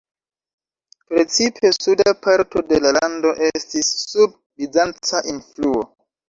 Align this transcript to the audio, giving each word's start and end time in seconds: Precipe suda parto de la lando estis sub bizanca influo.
Precipe 1.09 1.69
suda 1.79 2.15
parto 2.27 2.63
de 2.71 2.79
la 2.85 2.95
lando 2.97 3.35
estis 3.49 3.93
sub 4.07 4.35
bizanca 4.63 5.23
influo. 5.37 5.87